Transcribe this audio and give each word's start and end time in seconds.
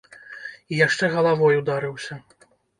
І 0.71 0.79
яшчэ 0.79 1.11
галавой 1.17 1.61
ударыўся! 1.63 2.21